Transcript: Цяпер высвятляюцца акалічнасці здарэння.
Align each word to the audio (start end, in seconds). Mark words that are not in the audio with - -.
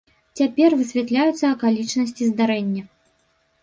Цяпер 0.39 0.69
высвятляюцца 0.79 1.45
акалічнасці 1.53 2.23
здарэння. 2.35 2.83